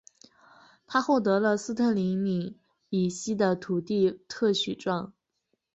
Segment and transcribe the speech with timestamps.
[0.87, 2.57] 他获得了斯特林岭
[2.89, 5.13] 以西的土地特许状。